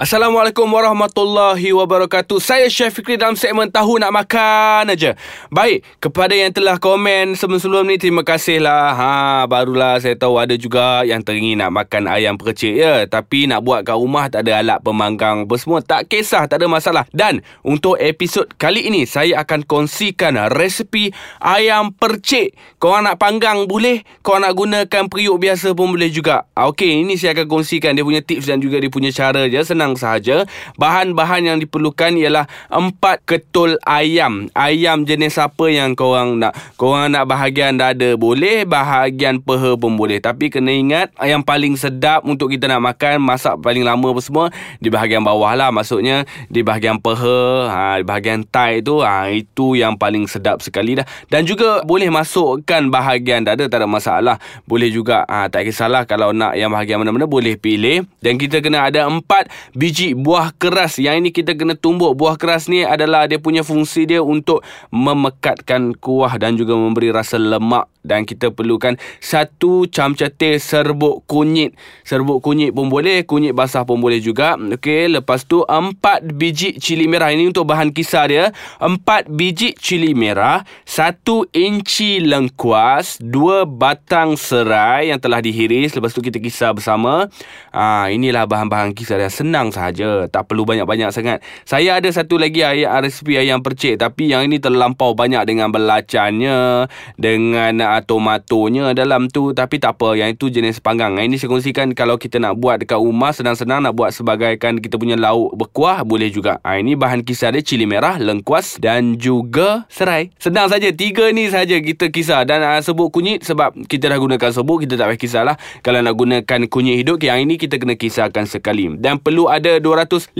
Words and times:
Assalamualaikum 0.00 0.64
warahmatullahi 0.64 1.76
wabarakatuh. 1.76 2.40
Saya 2.40 2.72
Chef 2.72 2.88
Fikri 2.88 3.20
dalam 3.20 3.36
segmen 3.36 3.68
Tahu 3.68 4.00
Nak 4.00 4.08
Makan 4.08 4.96
aja. 4.96 5.12
Baik, 5.52 5.84
kepada 6.00 6.32
yang 6.32 6.56
telah 6.56 6.80
komen 6.80 7.36
sebelum-sebelum 7.36 7.84
ni 7.84 8.00
terima 8.00 8.24
kasihlah. 8.24 8.96
Ha, 8.96 9.44
barulah 9.44 10.00
saya 10.00 10.16
tahu 10.16 10.40
ada 10.40 10.56
juga 10.56 11.04
yang 11.04 11.20
teringin 11.20 11.60
nak 11.60 11.76
makan 11.76 12.08
ayam 12.08 12.40
percik 12.40 12.80
ya, 12.80 13.04
tapi 13.12 13.44
nak 13.44 13.60
buat 13.60 13.84
kat 13.84 13.92
rumah 13.92 14.32
tak 14.32 14.48
ada 14.48 14.64
alat 14.64 14.80
pemanggang 14.80 15.44
apa 15.44 15.54
semua. 15.60 15.84
Tak 15.84 16.08
kisah, 16.08 16.48
tak 16.48 16.64
ada 16.64 16.66
masalah. 16.72 17.04
Dan 17.12 17.44
untuk 17.60 18.00
episod 18.00 18.48
kali 18.56 18.88
ini 18.88 19.04
saya 19.04 19.44
akan 19.44 19.68
kongsikan 19.68 20.48
resepi 20.48 21.12
ayam 21.44 21.92
percik. 21.92 22.56
Kau 22.80 22.96
nak 23.04 23.20
panggang 23.20 23.68
boleh, 23.68 24.00
kau 24.24 24.40
nak 24.40 24.56
gunakan 24.56 25.12
periuk 25.12 25.36
biasa 25.44 25.76
pun 25.76 25.92
boleh 25.92 26.08
juga. 26.08 26.48
Ah, 26.56 26.72
okey, 26.72 27.04
ini 27.04 27.20
saya 27.20 27.36
akan 27.36 27.52
kongsikan 27.52 27.92
dia 27.92 28.00
punya 28.00 28.24
tips 28.24 28.48
dan 28.48 28.64
juga 28.64 28.80
dia 28.80 28.88
punya 28.88 29.12
cara 29.12 29.44
je. 29.44 29.60
Senang 29.60 29.89
senang 29.90 29.98
sahaja. 29.98 30.36
Bahan-bahan 30.78 31.42
yang 31.42 31.58
diperlukan 31.58 32.14
ialah 32.14 32.46
empat 32.70 33.26
ketul 33.26 33.74
ayam. 33.82 34.46
Ayam 34.54 35.02
jenis 35.02 35.38
apa 35.40 35.66
yang 35.70 35.98
korang 35.98 36.38
nak. 36.38 36.54
Korang 36.78 37.10
nak 37.10 37.26
bahagian 37.26 37.78
dada 37.78 38.14
boleh, 38.14 38.62
bahagian 38.62 39.42
peha 39.42 39.74
pun 39.74 39.98
boleh. 39.98 40.22
Tapi 40.22 40.52
kena 40.52 40.70
ingat 40.70 41.10
yang 41.22 41.42
paling 41.42 41.74
sedap 41.74 42.22
untuk 42.22 42.52
kita 42.52 42.70
nak 42.70 42.94
makan, 42.94 43.22
masak 43.22 43.58
paling 43.58 43.82
lama 43.82 44.14
apa 44.14 44.20
semua 44.22 44.46
di 44.78 44.88
bahagian 44.92 45.24
bawah 45.24 45.54
lah. 45.58 45.74
Maksudnya 45.74 46.22
di 46.46 46.62
bahagian 46.62 47.02
peha, 47.02 47.40
ha, 47.66 47.98
di 47.98 48.04
bahagian 48.06 48.46
thigh 48.46 48.84
tu, 48.84 49.02
ha, 49.02 49.26
itu 49.30 49.74
yang 49.74 49.98
paling 49.98 50.30
sedap 50.30 50.62
sekali 50.62 50.98
dah. 50.98 51.06
Dan 51.32 51.48
juga 51.48 51.82
boleh 51.82 52.12
masukkan 52.12 52.86
bahagian 52.92 53.42
dada, 53.42 53.66
tak 53.66 53.82
ada 53.82 53.88
masalah. 53.88 54.36
Boleh 54.68 54.92
juga, 54.92 55.24
ha, 55.26 55.50
tak 55.50 55.66
kisahlah 55.66 56.04
kalau 56.04 56.30
nak 56.30 56.54
yang 56.54 56.70
bahagian 56.70 57.00
mana-mana 57.00 57.26
boleh 57.26 57.56
pilih. 57.56 58.04
Dan 58.20 58.36
kita 58.36 58.60
kena 58.60 58.88
ada 58.90 59.08
empat 59.08 59.48
biji 59.80 60.12
buah 60.12 60.52
keras. 60.52 61.00
Yang 61.00 61.16
ini 61.24 61.30
kita 61.32 61.56
kena 61.56 61.72
tumbuk 61.72 62.12
buah 62.12 62.36
keras 62.36 62.68
ni 62.68 62.84
adalah 62.84 63.24
dia 63.24 63.40
punya 63.40 63.64
fungsi 63.64 64.04
dia 64.04 64.20
untuk 64.20 64.60
memekatkan 64.92 65.96
kuah 65.96 66.36
dan 66.36 66.60
juga 66.60 66.76
memberi 66.76 67.08
rasa 67.08 67.40
lemak 67.40 67.88
dan 68.00 68.24
kita 68.24 68.50
perlukan 68.50 68.96
satu 69.20 69.86
camca 69.88 70.32
teh 70.32 70.56
serbuk 70.56 71.24
kunyit. 71.28 71.76
Serbuk 72.04 72.40
kunyit 72.40 72.72
pun 72.72 72.88
boleh, 72.88 73.22
kunyit 73.28 73.52
basah 73.52 73.84
pun 73.84 74.00
boleh 74.00 74.18
juga. 74.18 74.56
Okey, 74.56 75.12
lepas 75.12 75.44
tu 75.44 75.62
empat 75.64 76.24
biji 76.34 76.76
cili 76.80 77.06
merah. 77.06 77.30
Ini 77.30 77.48
untuk 77.48 77.68
bahan 77.68 77.92
kisar 77.92 78.32
dia. 78.32 78.52
Empat 78.80 79.28
biji 79.30 79.76
cili 79.76 80.16
merah, 80.16 80.64
satu 80.88 81.46
inci 81.52 82.24
lengkuas, 82.24 83.20
dua 83.20 83.68
batang 83.68 84.34
serai 84.34 85.12
yang 85.12 85.20
telah 85.20 85.38
dihiris. 85.44 85.94
Lepas 85.94 86.12
tu 86.16 86.24
kita 86.24 86.40
kisar 86.40 86.74
bersama. 86.74 87.28
Ah, 87.70 88.10
inilah 88.10 88.44
bahan-bahan 88.48 88.96
kisar 88.96 89.22
yang 89.22 89.32
senang 89.32 89.70
sahaja. 89.70 90.26
Tak 90.26 90.50
perlu 90.50 90.66
banyak-banyak 90.66 91.12
sangat. 91.12 91.38
Saya 91.68 92.02
ada 92.02 92.08
satu 92.10 92.40
lagi 92.40 92.64
ayam 92.66 92.90
resipi 93.00 93.38
ayam 93.38 93.60
percik 93.64 94.00
tapi 94.00 94.32
yang 94.32 94.48
ini 94.48 94.56
terlampau 94.56 95.12
banyak 95.12 95.44
dengan 95.44 95.68
belacannya, 95.68 96.88
dengan 97.20 97.80
uh, 97.90 98.02
tomatonya 98.06 98.94
dalam 98.94 99.26
tu 99.26 99.50
tapi 99.50 99.82
tak 99.82 99.98
apa. 99.98 100.14
Yang 100.14 100.38
itu 100.38 100.46
jenis 100.62 100.78
panggang. 100.78 101.18
Ini 101.18 101.34
saya 101.34 101.50
kongsikan 101.50 101.90
kalau 101.98 102.14
kita 102.14 102.38
nak 102.38 102.54
buat 102.62 102.78
dekat 102.78 103.02
rumah 103.02 103.34
senang-senang 103.34 103.82
nak 103.82 103.98
buat 103.98 104.14
sebagaikan 104.14 104.78
kita 104.78 104.94
punya 104.94 105.18
lauk 105.18 105.58
berkuah 105.58 106.06
boleh 106.06 106.30
juga. 106.30 106.62
Ha, 106.62 106.78
ini 106.78 106.94
bahan 106.94 107.26
kisar 107.26 107.50
dia 107.50 107.66
cili 107.66 107.90
merah 107.90 108.16
lengkuas 108.22 108.78
dan 108.78 109.18
juga 109.18 109.90
serai. 109.90 110.30
Senang 110.38 110.70
saja 110.70 110.94
tiga 110.94 111.26
ni 111.34 111.50
saja 111.50 111.82
kita 111.82 112.14
kisar. 112.14 112.46
Dan 112.46 112.62
uh, 112.62 112.78
sebut 112.78 113.10
kunyit 113.10 113.42
sebab 113.42 113.74
kita 113.90 114.06
dah 114.06 114.18
gunakan 114.22 114.50
sebut 114.54 114.86
kita 114.86 114.94
tak 114.94 115.10
payah 115.10 115.20
kisar 115.20 115.42
lah. 115.42 115.56
Kalau 115.82 115.98
nak 115.98 116.14
gunakan 116.14 116.60
kunyit 116.70 117.02
hidup 117.02 117.18
yang 117.26 117.42
ini 117.42 117.58
kita 117.58 117.80
kena 117.80 117.98
kisarkan 117.98 118.46
sekali. 118.46 118.86
Dan 119.00 119.18
perlu 119.18 119.50
ada 119.50 119.80
250 119.82 120.36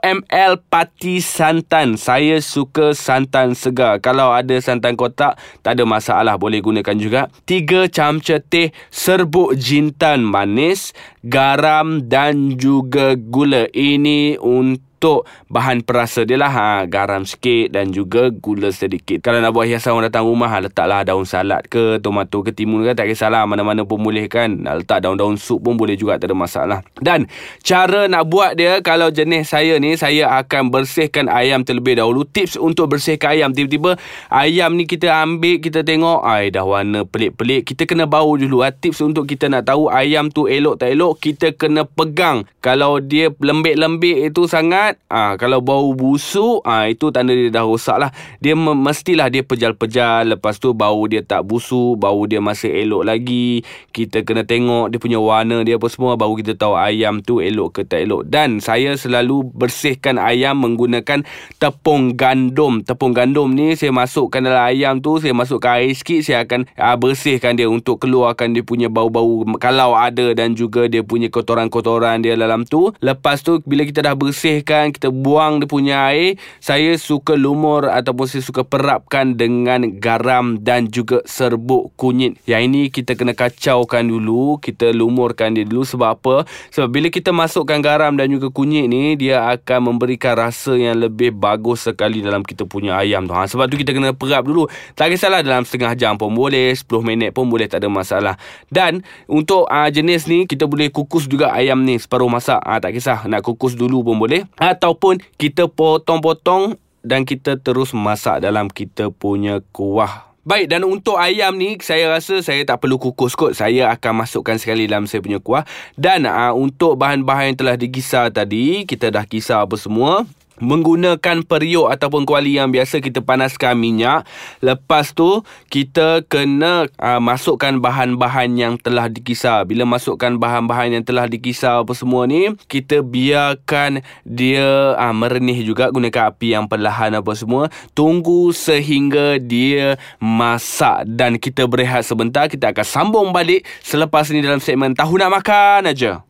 ml 0.00 0.52
pati 0.66 1.22
santan. 1.22 1.94
Saya 1.94 2.42
suka 2.42 2.92
santan 2.96 3.54
segar. 3.54 4.02
Kalau 4.02 4.32
ada 4.32 4.56
santan 4.58 4.96
kotak 4.96 5.36
tak 5.60 5.76
ada 5.76 5.84
masalah. 5.84 6.34
Boleh 6.40 6.64
guna 6.64 6.79
gunakan 6.80 6.96
juga 6.96 7.20
3 7.44 7.92
camca 7.92 8.40
teh 8.40 8.72
serbuk 8.88 9.52
jintan 9.54 10.24
manis, 10.24 10.96
garam 11.20 12.08
dan 12.08 12.56
juga 12.56 13.14
gula. 13.14 13.68
Ini 13.70 14.40
untuk 14.40 14.89
untuk 15.00 15.24
bahan 15.48 15.80
perasa 15.80 16.28
dia 16.28 16.36
lah. 16.36 16.52
Ha, 16.52 16.84
garam 16.84 17.24
sikit 17.24 17.72
dan 17.72 17.88
juga 17.88 18.28
gula 18.28 18.68
sedikit. 18.68 19.24
Kalau 19.24 19.40
nak 19.40 19.56
buat 19.56 19.64
hiasan 19.64 19.96
orang 19.96 20.12
datang 20.12 20.28
rumah 20.28 20.52
ha, 20.52 20.60
letaklah 20.60 21.08
daun 21.08 21.24
salad 21.24 21.64
ke 21.72 21.96
tomato 22.04 22.44
ke 22.44 22.52
timun 22.52 22.84
ke 22.84 22.92
tak 22.92 23.08
kisahlah. 23.08 23.48
Mana-mana 23.48 23.88
pun 23.88 23.96
boleh 23.96 24.28
kan. 24.28 24.52
Nak 24.60 24.84
letak 24.84 25.08
daun-daun 25.08 25.40
sup 25.40 25.64
pun 25.64 25.80
boleh 25.80 25.96
juga 25.96 26.20
tak 26.20 26.28
ada 26.28 26.36
masalah. 26.36 26.78
Dan 27.00 27.32
cara 27.64 28.12
nak 28.12 28.28
buat 28.28 28.60
dia 28.60 28.84
kalau 28.84 29.08
jenis 29.08 29.48
saya 29.48 29.80
ni 29.80 29.96
saya 29.96 30.36
akan 30.36 30.68
bersihkan 30.68 31.32
ayam 31.32 31.64
terlebih 31.64 31.96
dahulu. 31.96 32.28
Tips 32.28 32.60
untuk 32.60 32.92
bersihkan 32.92 33.40
ayam. 33.40 33.56
Tiba-tiba 33.56 33.96
ayam 34.28 34.76
ni 34.76 34.84
kita 34.84 35.16
ambil 35.24 35.64
kita 35.64 35.80
tengok 35.80 36.28
ay 36.28 36.52
dah 36.52 36.68
warna 36.68 37.08
pelik-pelik. 37.08 37.72
Kita 37.72 37.88
kena 37.88 38.04
bau 38.04 38.36
dulu 38.36 38.60
ha. 38.60 38.68
tips 38.68 39.00
untuk 39.00 39.24
kita 39.24 39.48
nak 39.48 39.64
tahu 39.64 39.88
ayam 39.88 40.28
tu 40.28 40.44
elok 40.44 40.76
tak 40.76 40.92
elok 40.92 41.16
kita 41.24 41.56
kena 41.56 41.88
pegang. 41.88 42.44
Kalau 42.60 43.00
dia 43.00 43.32
lembik-lembik 43.40 44.28
itu 44.28 44.44
sangat 44.44 44.89
sangat. 44.90 44.96
Ah 45.10 45.34
kalau 45.38 45.62
bau 45.62 45.90
busuk 45.94 46.62
ah 46.66 46.86
itu 46.86 47.10
tanda 47.14 47.34
dia 47.34 47.50
dah 47.50 47.66
rosak 47.66 47.98
lah 47.98 48.10
dia 48.42 48.54
mestilah 48.56 49.30
dia 49.30 49.42
pejal-pejal. 49.42 50.34
Lepas 50.36 50.58
tu 50.58 50.74
bau 50.74 51.06
dia 51.06 51.22
tak 51.22 51.46
busuk 51.46 51.98
bau 51.98 52.26
dia 52.26 52.42
masih 52.42 52.70
elok 52.86 53.06
lagi. 53.06 53.62
Kita 53.94 54.22
kena 54.26 54.42
tengok 54.46 54.90
dia 54.90 54.98
punya 54.98 55.18
warna 55.18 55.62
dia 55.62 55.78
apa 55.78 55.86
semua 55.90 56.14
baru 56.18 56.38
kita 56.38 56.58
tahu 56.58 56.74
ayam 56.74 57.22
tu 57.22 57.38
elok 57.38 57.80
ke 57.80 57.82
tak 57.86 58.06
elok. 58.06 58.26
Dan 58.26 58.58
saya 58.58 58.94
selalu 58.94 59.46
bersihkan 59.54 60.18
ayam 60.18 60.58
menggunakan 60.62 61.22
tepung 61.58 62.14
gandum. 62.14 62.82
Tepung 62.82 63.14
gandum 63.14 63.52
ni 63.54 63.74
saya 63.74 63.94
masukkan 63.94 64.42
dalam 64.42 64.62
ayam 64.62 64.98
tu 64.98 65.18
saya 65.18 65.34
masukkan 65.34 65.82
air 65.82 65.94
sikit 65.94 66.20
saya 66.26 66.46
akan 66.46 66.66
ha, 66.78 66.94
bersihkan 66.96 67.54
dia 67.54 67.66
untuk 67.70 68.02
keluarkan 68.02 68.54
dia 68.54 68.64
punya 68.64 68.88
bau-bau 68.90 69.42
kalau 69.58 69.94
ada 69.94 70.32
dan 70.34 70.54
juga 70.54 70.86
dia 70.86 71.04
punya 71.04 71.30
kotoran-kotoran 71.30 72.22
dia 72.22 72.34
dalam 72.38 72.62
tu. 72.66 72.94
Lepas 73.02 73.42
tu 73.42 73.58
bila 73.66 73.84
kita 73.84 74.02
dah 74.06 74.14
bersihkan 74.16 74.79
kan 74.80 74.90
kita 74.96 75.08
buang 75.12 75.60
dia 75.60 75.68
punya 75.68 75.96
air 76.08 76.40
saya 76.58 76.96
suka 76.96 77.36
lumur 77.36 77.88
ataupun 77.88 78.24
saya 78.24 78.42
suka 78.44 78.64
perapkan 78.64 79.36
dengan 79.36 80.00
garam 80.00 80.56
dan 80.60 80.88
juga 80.88 81.20
serbuk 81.28 81.92
kunyit. 82.00 82.40
Yang 82.48 82.62
ini 82.70 82.82
kita 82.88 83.16
kena 83.16 83.36
kacaukan 83.36 84.06
dulu 84.08 84.56
kita 84.62 84.92
lumurkan 84.94 85.56
dia 85.56 85.64
dulu. 85.66 85.82
Sebab 85.84 86.08
apa? 86.08 86.34
Sebab 86.72 86.88
bila 86.88 87.08
kita 87.08 87.30
masukkan 87.34 87.80
garam 87.80 88.16
dan 88.16 88.30
juga 88.30 88.48
kunyit 88.48 88.86
ni 88.88 89.14
dia 89.18 89.46
akan 89.50 89.94
memberikan 89.94 90.36
rasa 90.36 90.76
yang 90.76 91.00
lebih 91.00 91.34
bagus 91.34 91.88
sekali 91.88 92.20
dalam 92.24 92.44
kita 92.44 92.64
punya 92.64 92.96
ayam 92.96 93.26
tu. 93.26 93.34
Ha, 93.34 93.48
sebab 93.48 93.66
tu 93.68 93.76
kita 93.80 93.96
kena 93.96 94.12
perap 94.14 94.46
dulu. 94.46 94.68
Tak 94.94 95.12
kisahlah 95.12 95.40
dalam 95.44 95.66
setengah 95.66 95.96
jam 95.96 96.14
pun 96.20 96.32
boleh 96.32 96.72
10 96.72 96.86
minit 97.02 97.30
pun 97.34 97.48
boleh 97.48 97.66
tak 97.66 97.82
ada 97.82 97.88
masalah. 97.90 98.34
Dan 98.68 99.02
untuk 99.26 99.66
uh, 99.66 99.88
jenis 99.88 100.28
ni 100.30 100.46
kita 100.46 100.64
boleh 100.68 100.88
kukus 100.92 101.26
juga 101.26 101.52
ayam 101.52 101.82
ni 101.82 101.98
separuh 101.98 102.30
masak. 102.30 102.60
Ha, 102.62 102.78
tak 102.78 102.94
kisah 102.94 103.26
nak 103.26 103.42
kukus 103.42 103.74
dulu 103.74 104.06
pun 104.06 104.16
boleh 104.20 104.46
ataupun 104.76 105.18
kita 105.36 105.66
potong-potong 105.66 106.78
dan 107.00 107.24
kita 107.24 107.56
terus 107.56 107.96
masak 107.96 108.44
dalam 108.44 108.68
kita 108.68 109.08
punya 109.10 109.64
kuah. 109.72 110.30
Baik 110.40 110.72
dan 110.72 110.88
untuk 110.88 111.20
ayam 111.20 111.52
ni 111.52 111.76
saya 111.84 112.08
rasa 112.08 112.40
saya 112.40 112.64
tak 112.64 112.80
perlu 112.80 112.96
kukus 112.96 113.36
kot. 113.36 113.52
Saya 113.52 113.92
akan 113.92 114.24
masukkan 114.24 114.56
sekali 114.56 114.88
dalam 114.88 115.04
saya 115.04 115.20
punya 115.20 115.36
kuah. 115.36 115.68
Dan 116.00 116.24
uh, 116.24 116.56
untuk 116.56 116.96
bahan-bahan 116.96 117.52
yang 117.52 117.58
telah 117.60 117.76
digisar 117.76 118.32
tadi, 118.32 118.88
kita 118.88 119.12
dah 119.12 119.28
kisar 119.28 119.68
apa 119.68 119.76
semua 119.76 120.24
menggunakan 120.60 121.42
periuk 121.44 121.90
ataupun 121.90 122.28
kuali 122.28 122.60
yang 122.60 122.70
biasa 122.70 123.00
kita 123.02 123.24
panaskan 123.24 123.74
minyak. 123.76 124.28
Lepas 124.60 125.16
tu 125.16 125.42
kita 125.72 126.22
kena 126.28 126.86
uh, 127.00 127.18
masukkan 127.18 127.80
bahan-bahan 127.80 128.54
yang 128.54 128.74
telah 128.78 129.08
dikisar. 129.10 129.66
Bila 129.66 129.88
masukkan 129.88 130.36
bahan-bahan 130.36 131.00
yang 131.00 131.04
telah 131.04 131.26
dikisar 131.26 131.82
apa 131.82 131.92
semua 131.96 132.28
ni 132.28 132.52
kita 132.68 133.00
biarkan 133.00 134.04
dia 134.22 134.94
uh, 134.94 135.14
merenih 135.16 135.64
juga 135.64 135.88
gunakan 135.90 136.30
api 136.30 136.54
yang 136.54 136.68
perlahan 136.70 137.16
apa 137.18 137.32
semua. 137.34 137.72
Tunggu 137.96 138.52
sehingga 138.54 139.40
dia 139.40 139.96
masak 140.20 141.08
dan 141.08 141.40
kita 141.40 141.66
berehat 141.66 142.06
sebentar. 142.06 142.46
Kita 142.46 142.70
akan 142.70 142.86
sambung 142.86 143.28
balik 143.34 143.64
selepas 143.80 144.28
ni 144.30 144.44
dalam 144.44 144.60
segmen 144.60 144.92
tahu 144.92 145.16
nak 145.16 145.40
makan 145.40 145.90
aja 145.90 146.29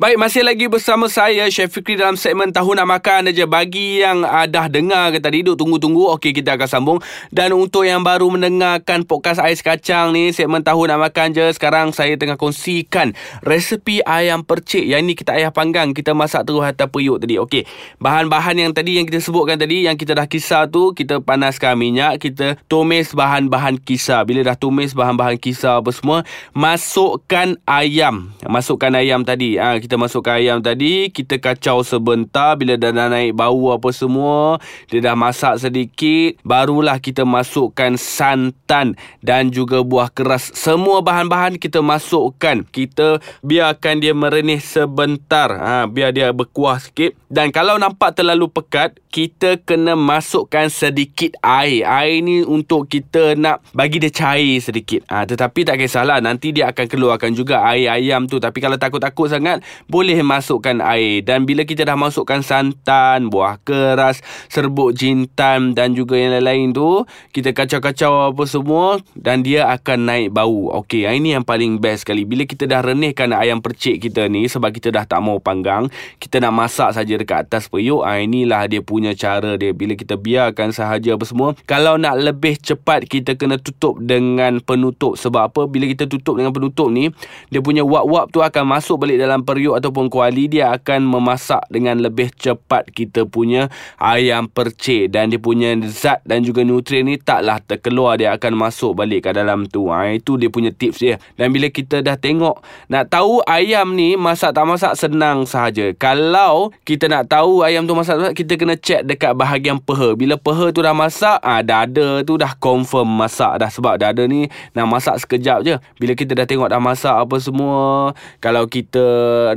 Baik, 0.00 0.16
masih 0.16 0.40
lagi 0.40 0.64
bersama 0.64 1.12
saya 1.12 1.44
Chef 1.52 1.68
Fikri 1.76 1.92
dalam 1.92 2.16
segmen 2.16 2.48
Tahu 2.48 2.72
Nak 2.72 2.88
Makan 2.88 3.36
aja. 3.36 3.44
Bagi 3.44 4.00
yang 4.00 4.24
uh, 4.24 4.48
dah 4.48 4.64
dengar 4.72 5.12
ke 5.12 5.20
tadi 5.20 5.44
duk 5.44 5.60
tunggu-tunggu, 5.60 6.16
okey 6.16 6.32
kita 6.32 6.56
akan 6.56 6.68
sambung. 6.72 6.98
Dan 7.28 7.52
untuk 7.52 7.84
yang 7.84 8.00
baru 8.00 8.32
mendengarkan 8.32 9.04
podcast 9.04 9.44
ais 9.44 9.60
kacang 9.60 10.16
ni, 10.16 10.32
segmen 10.32 10.64
Tahu 10.64 10.88
Nak 10.88 11.04
Makan 11.04 11.36
je, 11.36 11.44
sekarang 11.52 11.92
saya 11.92 12.16
tengah 12.16 12.40
kongsikan 12.40 13.12
resepi 13.44 14.00
ayam 14.08 14.40
percik. 14.40 14.88
Yang 14.88 15.00
ni 15.04 15.12
kita 15.12 15.36
ayah 15.36 15.52
panggang, 15.52 15.92
kita 15.92 16.16
masak 16.16 16.48
terus 16.48 16.64
atas 16.64 16.88
periuk 16.88 17.20
tadi. 17.20 17.36
Okey, 17.36 17.68
bahan-bahan 18.00 18.56
yang 18.56 18.72
tadi 18.72 18.96
yang 18.96 19.04
kita 19.04 19.20
sebutkan 19.20 19.60
tadi, 19.60 19.84
yang 19.84 20.00
kita 20.00 20.16
dah 20.16 20.24
kisar 20.24 20.72
tu, 20.72 20.96
kita 20.96 21.20
panaskan 21.20 21.76
minyak, 21.76 22.24
kita 22.24 22.56
tumis 22.72 23.12
bahan-bahan 23.12 23.76
kisar. 23.76 24.24
Bila 24.24 24.48
dah 24.48 24.56
tumis 24.56 24.96
bahan-bahan 24.96 25.36
kisar 25.36 25.84
apa 25.84 25.92
semua, 25.92 26.24
masukkan 26.56 27.60
ayam. 27.68 28.32
Masukkan 28.48 28.96
ayam 28.96 29.28
tadi. 29.28 29.60
Ha, 29.60 29.89
kita 29.90 29.98
masukkan 29.98 30.38
ayam 30.38 30.62
tadi 30.62 31.10
kita 31.10 31.42
kacau 31.42 31.82
sebentar. 31.82 32.54
Bila 32.54 32.78
dah, 32.78 32.94
dah 32.94 33.10
naik 33.10 33.34
bau 33.34 33.74
apa 33.74 33.90
semua 33.90 34.62
dia 34.86 35.02
dah 35.02 35.18
masak 35.18 35.58
sedikit 35.58 36.38
barulah 36.46 37.02
kita 37.02 37.26
masukkan 37.26 37.98
santan 37.98 38.94
dan 39.18 39.50
juga 39.50 39.82
buah 39.82 40.06
keras. 40.14 40.54
Semua 40.54 41.02
bahan-bahan 41.02 41.58
kita 41.58 41.82
masukkan. 41.82 42.62
Kita 42.70 43.18
biarkan 43.42 43.98
dia 43.98 44.14
merenih 44.14 44.62
sebentar. 44.62 45.50
Ha, 45.58 45.90
biar 45.90 46.14
dia 46.14 46.30
berkuah 46.30 46.78
sikit. 46.78 47.18
Dan 47.26 47.50
kalau 47.50 47.74
nampak 47.74 48.14
terlalu 48.14 48.46
pekat 48.46 48.94
kita 49.10 49.58
kena 49.66 49.98
masukkan 49.98 50.70
sedikit 50.70 51.34
air. 51.42 51.82
Air 51.82 52.22
ni 52.22 52.46
untuk 52.46 52.86
kita 52.86 53.34
nak 53.34 53.66
bagi 53.74 53.98
dia 53.98 54.14
cair 54.14 54.62
sedikit. 54.62 55.02
Ha, 55.10 55.26
tetapi 55.26 55.66
tak 55.66 55.82
kisahlah 55.82 56.22
nanti 56.22 56.54
dia 56.54 56.70
akan 56.70 56.86
keluarkan 56.86 57.34
juga 57.34 57.66
air 57.66 57.90
ayam 57.90 58.30
tu. 58.30 58.38
Tapi 58.38 58.62
kalau 58.62 58.78
takut-takut 58.78 59.26
sangat 59.26 59.66
boleh 59.86 60.20
masukkan 60.20 60.82
air 60.82 61.22
dan 61.22 61.46
bila 61.46 61.62
kita 61.62 61.86
dah 61.86 61.94
masukkan 61.94 62.42
santan, 62.42 63.30
buah 63.30 63.62
keras, 63.62 64.24
serbuk 64.50 64.92
jintan 64.96 65.76
dan 65.78 65.94
juga 65.94 66.18
yang 66.18 66.36
lain-lain 66.40 66.74
tu, 66.74 67.04
kita 67.30 67.54
kacau-kacau 67.54 68.32
apa 68.34 68.44
semua 68.48 68.98
dan 69.14 69.46
dia 69.46 69.70
akan 69.70 70.08
naik 70.08 70.28
bau. 70.34 70.72
Okey, 70.82 71.06
ini 71.06 71.38
yang 71.38 71.44
paling 71.46 71.78
best 71.78 72.02
sekali. 72.08 72.24
Bila 72.24 72.48
kita 72.48 72.66
dah 72.66 72.82
renihkan 72.82 73.30
ayam 73.36 73.62
percik 73.62 74.02
kita 74.10 74.26
ni 74.26 74.50
sebab 74.50 74.72
kita 74.74 74.90
dah 74.90 75.04
tak 75.06 75.20
mau 75.22 75.38
panggang, 75.38 75.86
kita 76.16 76.40
nak 76.42 76.56
masak 76.56 76.96
saja 76.96 77.14
dekat 77.14 77.46
atas 77.46 77.70
periuk. 77.70 78.02
Ah 78.02 78.18
inilah 78.18 78.66
dia 78.66 78.80
punya 78.80 79.12
cara 79.12 79.54
dia. 79.60 79.70
Bila 79.76 79.94
kita 79.94 80.16
biarkan 80.16 80.72
sahaja 80.74 81.14
apa 81.14 81.24
semua, 81.28 81.54
kalau 81.68 82.00
nak 82.00 82.16
lebih 82.16 82.56
cepat 82.58 83.06
kita 83.06 83.36
kena 83.36 83.60
tutup 83.60 84.00
dengan 84.00 84.58
penutup 84.64 85.20
sebab 85.20 85.52
apa? 85.52 85.62
Bila 85.68 85.86
kita 85.86 86.08
tutup 86.08 86.40
dengan 86.40 86.50
penutup 86.50 86.88
ni, 86.88 87.12
dia 87.52 87.60
punya 87.60 87.84
wap-wap 87.84 88.32
tu 88.32 88.40
akan 88.40 88.64
masuk 88.64 89.06
balik 89.06 89.20
dalam 89.20 89.44
periuk 89.44 89.59
ataupun 89.68 90.12
kuali 90.12 90.46
dia 90.46 90.70
akan 90.76 91.08
memasak 91.08 91.64
dengan 91.72 91.98
lebih 91.98 92.28
cepat 92.36 92.92
kita 92.92 93.24
punya 93.24 93.72
ayam 93.96 94.46
percik 94.46 95.10
dan 95.10 95.32
dia 95.32 95.40
punya 95.40 95.74
zat 95.88 96.22
dan 96.28 96.44
juga 96.44 96.62
nutrien 96.62 97.04
ni 97.04 97.16
taklah 97.16 97.58
terkeluar 97.64 98.20
dia 98.20 98.36
akan 98.36 98.52
masuk 98.68 98.94
balik 98.94 99.26
ke 99.26 99.30
dalam 99.32 99.64
tu. 99.66 99.88
Ha, 99.88 100.12
itu 100.12 100.36
dia 100.36 100.52
punya 100.52 100.70
tips 100.70 100.98
dia. 101.00 101.16
Dan 101.34 101.50
bila 101.50 101.72
kita 101.72 102.04
dah 102.04 102.20
tengok 102.20 102.60
nak 102.92 103.08
tahu 103.10 103.40
ayam 103.48 103.96
ni 103.96 104.14
masak 104.14 104.52
tak 104.52 104.68
masak 104.68 104.94
senang 104.96 105.48
sahaja. 105.48 105.92
Kalau 105.96 106.70
kita 106.84 107.08
nak 107.08 107.26
tahu 107.26 107.64
ayam 107.64 107.88
tu 107.88 107.96
masak 107.96 108.20
tak 108.20 108.22
masak 108.26 108.36
kita 108.42 108.52
kena 108.60 108.74
check 108.76 109.02
dekat 109.06 109.32
bahagian 109.32 109.78
peha. 109.78 110.14
Bila 110.14 110.34
peha 110.36 110.74
tu 110.74 110.82
dah 110.82 110.92
masak, 110.92 111.38
ha, 111.40 111.62
dada 111.62 112.20
tu 112.26 112.36
dah 112.36 112.52
confirm 112.58 113.06
masak 113.06 113.62
dah 113.62 113.70
sebab 113.70 113.96
dada 113.96 114.22
ni 114.26 114.50
nak 114.74 114.86
masak 114.90 115.16
sekejap 115.22 115.64
je. 115.64 115.74
Bila 115.96 116.12
kita 116.18 116.34
dah 116.36 116.46
tengok 116.46 116.68
dah 116.70 116.82
masak 116.82 117.14
apa 117.14 117.36
semua, 117.38 118.12
kalau 118.42 118.66
kita 118.66 119.02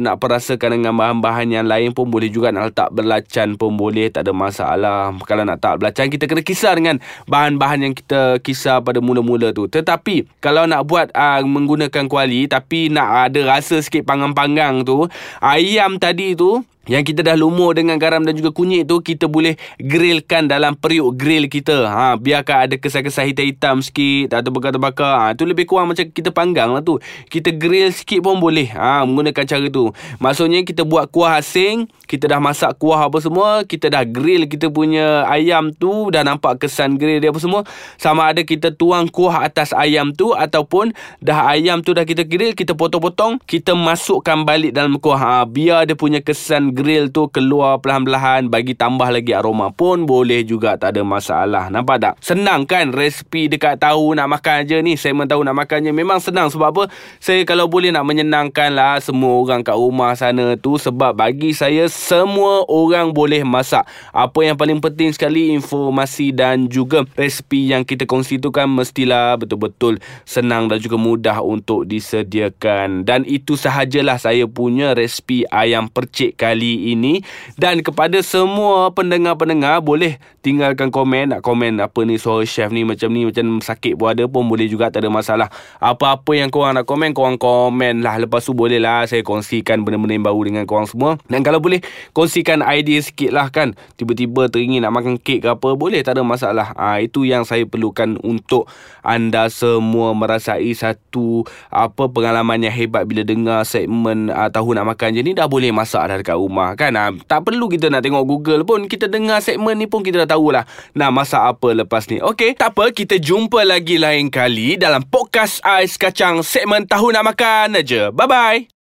nak 0.01 0.17
rasakan 0.23 0.81
dengan 0.81 0.93
bahan-bahan 0.97 1.47
yang 1.51 1.65
lain 1.67 1.91
pun 1.91 2.09
boleh 2.09 2.31
juga 2.31 2.49
nak 2.49 2.73
letak 2.73 2.89
belacan 2.95 3.59
pun 3.59 3.75
boleh 3.77 4.09
tak 4.09 4.25
ada 4.25 4.33
masalah. 4.33 5.13
Kalau 5.27 5.43
nak 5.45 5.59
tak 5.61 5.81
belacan 5.81 6.09
kita 6.09 6.25
kena 6.25 6.41
kisar 6.41 6.73
dengan 6.79 6.97
bahan-bahan 7.29 7.89
yang 7.89 7.93
kita 7.93 8.41
kisar 8.41 8.81
pada 8.81 9.03
mula-mula 9.03 9.53
tu. 9.53 9.69
Tetapi 9.69 10.41
kalau 10.41 10.65
nak 10.65 10.87
buat 10.89 11.13
uh, 11.13 11.43
menggunakan 11.45 12.09
kuali 12.09 12.49
tapi 12.49 12.89
nak 12.89 13.29
ada 13.29 13.39
rasa 13.45 13.79
sikit 13.83 14.07
panggang-panggang 14.07 14.81
tu 14.81 15.05
ayam 15.43 16.01
tadi 16.01 16.33
tu 16.33 16.63
yang 16.83 17.07
kita 17.07 17.23
dah 17.23 17.39
lumur 17.39 17.71
dengan 17.71 17.95
garam 17.95 18.27
dan 18.27 18.35
juga 18.35 18.51
kunyit 18.51 18.91
tu 18.91 18.99
kita 18.99 19.31
boleh 19.31 19.55
grillkan 19.79 20.51
dalam 20.51 20.75
periuk 20.75 21.15
grill 21.15 21.47
kita. 21.47 21.87
Ha 21.87 22.19
biarkan 22.19 22.67
ada 22.67 22.75
kesan-kesan 22.75 23.31
hitam-hitam 23.31 23.79
sikit 23.79 24.35
atau 24.35 24.51
bakar-bakar. 24.51 25.15
Ha 25.15 25.25
tu 25.31 25.47
lebih 25.47 25.63
kurang 25.63 25.95
macam 25.95 26.03
kita 26.11 26.35
panggang 26.35 26.75
lah 26.75 26.83
tu. 26.83 26.99
Kita 27.31 27.55
grill 27.55 27.95
sikit 27.95 28.27
pun 28.27 28.43
boleh 28.43 28.67
ha 28.75 29.07
menggunakan 29.07 29.47
cara 29.47 29.67
tu. 29.71 29.95
Maksudnya 30.19 30.67
kita 30.67 30.83
buat 30.83 31.07
kuah 31.07 31.39
asing 31.39 31.87
kita 32.03 32.27
dah 32.27 32.43
masak 32.43 32.75
kuah 32.75 33.07
apa 33.07 33.17
semua 33.23 33.63
kita 33.63 33.87
dah 33.87 34.03
grill 34.03 34.43
kita 34.51 34.67
punya 34.67 35.23
ayam 35.31 35.71
tu 35.71 36.11
dah 36.11 36.27
nampak 36.27 36.67
kesan 36.67 36.99
grill 36.99 37.23
dia 37.23 37.31
apa 37.31 37.39
semua 37.39 37.63
sama 37.95 38.27
ada 38.27 38.43
kita 38.43 38.75
tuang 38.75 39.07
kuah 39.07 39.47
atas 39.47 39.71
ayam 39.71 40.11
tu 40.11 40.35
ataupun 40.35 40.91
dah 41.23 41.47
ayam 41.47 41.79
tu 41.79 41.95
dah 41.95 42.03
kita 42.03 42.27
grill 42.27 42.51
kita 42.51 42.75
potong-potong 42.75 43.39
kita 43.47 43.71
masukkan 43.71 44.43
balik 44.43 44.75
dalam 44.75 44.99
kuah. 44.99 45.15
Ha 45.15 45.47
biar 45.47 45.87
dia 45.87 45.95
punya 45.95 46.19
kesan 46.19 46.72
grill 46.73 47.13
tu 47.13 47.29
keluar 47.29 47.77
perlahan-lahan 47.77 48.49
bagi 48.49 48.73
tambah 48.73 49.13
lagi 49.13 49.31
aroma 49.37 49.69
pun 49.69 50.09
boleh 50.09 50.41
juga 50.41 50.73
tak 50.75 50.97
ada 50.97 51.05
masalah. 51.05 51.69
Nampak 51.69 51.97
tak? 52.01 52.13
Senang 52.19 52.65
kan 52.65 52.89
resipi 52.89 53.45
dekat 53.45 53.77
tahu 53.77 54.17
nak 54.17 54.27
makan 54.27 54.65
je 54.65 54.81
ni. 54.81 54.97
Saya 54.97 55.13
tahu 55.29 55.45
nak 55.45 55.53
makan 55.53 55.85
je 55.85 55.91
memang 55.93 56.17
senang 56.17 56.49
sebab 56.49 56.73
apa? 56.73 56.83
Saya 57.21 57.45
kalau 57.45 57.69
boleh 57.69 57.93
nak 57.93 58.09
menyenangkan 58.09 58.73
lah 58.73 58.97
semua 58.97 59.37
orang 59.37 59.61
kat 59.61 59.77
rumah 59.77 60.17
sana 60.17 60.57
tu 60.57 60.81
sebab 60.81 61.13
bagi 61.13 61.53
saya 61.53 61.85
semua 61.85 62.65
orang 62.65 63.13
boleh 63.13 63.45
masak. 63.45 63.85
Apa 64.09 64.41
yang 64.41 64.57
paling 64.57 64.81
penting 64.81 65.13
sekali 65.13 65.53
informasi 65.53 66.33
dan 66.33 66.65
juga 66.65 67.05
resipi 67.13 67.69
yang 67.69 67.85
kita 67.85 68.09
kongsi 68.09 68.41
tu 68.41 68.49
kan 68.49 68.65
mestilah 68.65 69.37
betul-betul 69.37 70.01
senang 70.25 70.65
dan 70.65 70.81
juga 70.81 70.97
mudah 70.97 71.37
untuk 71.45 71.85
disediakan. 71.85 73.05
Dan 73.05 73.27
itu 73.29 73.53
sahajalah 73.53 74.17
saya 74.17 74.49
punya 74.49 74.97
resipi 74.97 75.45
ayam 75.51 75.91
percik 75.91 76.39
kali 76.39 76.62
kali 76.63 76.95
ini. 76.95 77.13
Dan 77.59 77.83
kepada 77.83 78.23
semua 78.23 78.87
pendengar-pendengar 78.95 79.83
boleh 79.83 80.15
tinggalkan 80.39 80.89
komen. 80.89 81.35
Nak 81.35 81.41
komen 81.43 81.83
apa 81.83 81.99
ni 82.07 82.15
suara 82.15 82.47
chef 82.47 82.71
ni 82.71 82.87
macam 82.87 83.11
ni 83.11 83.27
macam 83.27 83.59
sakit 83.59 83.99
pun 83.99 84.15
ada 84.15 84.23
pun 84.31 84.47
boleh 84.47 84.71
juga 84.71 84.87
tak 84.87 85.03
ada 85.03 85.11
masalah. 85.11 85.51
Apa-apa 85.83 86.31
yang 86.39 86.47
korang 86.47 86.79
nak 86.79 86.87
komen 86.87 87.11
korang 87.11 87.35
komen 87.35 87.99
lah. 87.99 88.15
Lepas 88.23 88.47
tu 88.47 88.55
boleh 88.55 88.79
lah 88.79 89.03
saya 89.03 89.21
kongsikan 89.21 89.83
benda-benda 89.83 90.15
yang 90.15 90.25
baru 90.25 90.41
dengan 90.47 90.63
korang 90.63 90.87
semua. 90.87 91.19
Dan 91.27 91.43
kalau 91.43 91.59
boleh 91.59 91.83
kongsikan 92.15 92.63
idea 92.63 93.03
sikit 93.03 93.35
lah 93.35 93.51
kan. 93.51 93.75
Tiba-tiba 93.99 94.47
teringin 94.47 94.87
nak 94.87 94.95
makan 94.95 95.19
kek 95.19 95.43
ke 95.43 95.49
apa 95.51 95.75
boleh 95.75 95.99
tak 95.99 96.19
ada 96.19 96.23
masalah. 96.23 96.71
Ha, 96.79 97.03
itu 97.03 97.27
yang 97.27 97.43
saya 97.43 97.67
perlukan 97.67 98.15
untuk 98.23 98.71
anda 99.03 99.51
semua 99.51 100.15
merasai 100.15 100.71
satu 100.71 101.43
apa 101.67 102.07
pengalaman 102.07 102.63
yang 102.63 102.71
hebat 102.71 103.03
bila 103.03 103.25
dengar 103.25 103.67
segmen 103.67 104.31
uh, 104.31 104.47
tahu 104.47 104.75
nak 104.75 104.95
makan 104.95 105.17
je 105.17 105.21
ni. 105.25 105.31
Dah 105.33 105.49
boleh 105.49 105.73
masak 105.73 106.05
dah 106.07 106.15
dekat 106.19 106.37
rumah 106.37 106.52
rumah 106.53 106.77
kan? 106.77 106.93
Ha, 106.93 107.09
Tak 107.25 107.49
perlu 107.49 107.65
kita 107.65 107.89
nak 107.89 108.05
tengok 108.05 108.21
Google 108.29 108.61
pun. 108.61 108.85
Kita 108.85 109.09
dengar 109.09 109.41
segmen 109.41 109.73
ni 109.81 109.89
pun 109.89 110.05
kita 110.05 110.21
dah 110.21 110.37
tahulah. 110.37 110.69
Nak 110.93 111.09
masak 111.09 111.41
apa 111.41 111.73
lepas 111.73 112.05
ni? 112.13 112.21
Okey 112.21 112.53
tak 112.53 112.77
apa. 112.77 112.93
Kita 112.93 113.17
jumpa 113.17 113.65
lagi 113.65 113.97
lain 113.97 114.29
kali 114.29 114.77
Dalam 114.77 115.01
podcast 115.01 115.57
Ais 115.65 115.97
Kacang 115.97 116.45
segmen 116.45 116.85
Tahu 116.85 117.09
Nak 117.09 117.25
Makan 117.33 117.81
aja. 117.81 118.13
Bye 118.13 118.29
bye 118.29 118.82